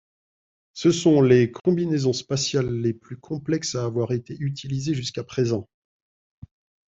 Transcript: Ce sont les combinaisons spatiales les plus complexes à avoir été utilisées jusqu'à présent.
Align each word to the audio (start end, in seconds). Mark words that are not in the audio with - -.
Ce 0.73 0.89
sont 0.89 1.21
les 1.21 1.51
combinaisons 1.51 2.11
spatiales 2.13 2.71
les 2.73 2.91
plus 2.95 3.17
complexes 3.19 3.75
à 3.75 3.85
avoir 3.85 4.13
été 4.13 4.33
utilisées 4.39 4.95
jusqu'à 4.95 5.23
présent. 5.23 5.69